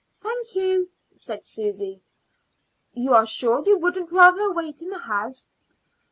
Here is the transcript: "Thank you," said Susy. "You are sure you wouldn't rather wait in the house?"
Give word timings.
"Thank 0.17 0.55
you," 0.55 0.89
said 1.15 1.45
Susy. 1.45 2.01
"You 2.91 3.13
are 3.13 3.27
sure 3.27 3.61
you 3.63 3.77
wouldn't 3.77 4.11
rather 4.11 4.51
wait 4.51 4.81
in 4.81 4.89
the 4.89 4.97
house?" 4.97 5.47